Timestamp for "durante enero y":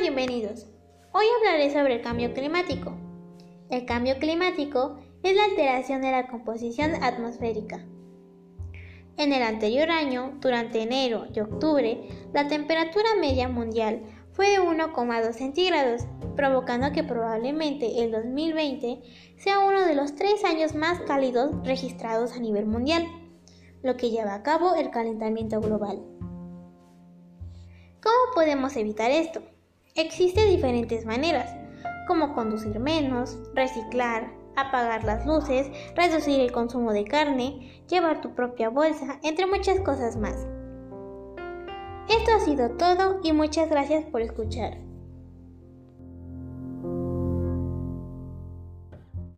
10.40-11.40